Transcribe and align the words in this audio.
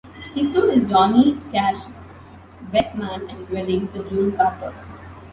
He 0.33 0.51
stood 0.51 0.71
as 0.75 0.89
Johnny 0.89 1.37
Cash's 1.51 1.89
best 2.71 2.95
man 2.95 3.29
at 3.29 3.37
his 3.37 3.47
wedding 3.51 3.87
to 3.93 4.03
June 4.09 4.35
Carter. 4.35 4.73